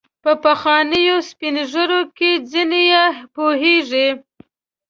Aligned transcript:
په 0.23 0.31
پخوانیو 0.43 1.17
سپین 1.29 1.55
ږیرو 1.71 2.01
کې 2.17 2.31
ځینې 2.51 2.81
یې 2.91 3.05
پوهیږي. 3.35 4.07